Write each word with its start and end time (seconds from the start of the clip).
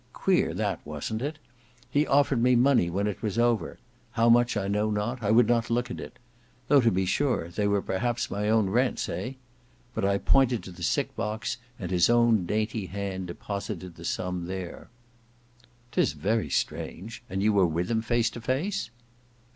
Queer 0.13 0.51
that, 0.51 0.79
wasn't 0.83 1.21
it? 1.21 1.37
He 1.91 2.07
offered 2.07 2.41
me 2.41 2.55
money 2.55 2.89
when 2.89 3.05
it 3.05 3.21
was 3.21 3.37
over. 3.37 3.77
How 4.13 4.29
much 4.29 4.57
I 4.57 4.67
know 4.67 4.89
not, 4.89 5.21
I 5.21 5.29
would 5.29 5.47
not 5.47 5.69
look 5.69 5.91
at 5.91 5.99
it. 5.99 6.17
Though 6.69 6.81
to 6.81 6.89
be 6.89 7.05
sure, 7.05 7.49
they 7.49 7.67
were 7.67 7.83
perhaps 7.83 8.31
my 8.31 8.49
own 8.49 8.71
rents, 8.71 9.07
eh? 9.07 9.33
But 9.93 10.03
I 10.03 10.17
pointed 10.17 10.63
to 10.63 10.71
the 10.71 10.81
sick 10.81 11.15
box 11.15 11.57
and 11.77 11.91
his 11.91 12.09
own 12.09 12.47
dainty 12.47 12.87
hand 12.87 13.27
deposited 13.27 13.93
the 13.93 14.03
sum 14.03 14.47
there." 14.47 14.89
"'Tis 15.91 16.13
very 16.13 16.49
strange. 16.49 17.21
And 17.29 17.43
you 17.43 17.53
were 17.53 17.67
with 17.67 17.91
him 17.91 18.01
face 18.01 18.31
to 18.31 18.41
face?" 18.41 18.89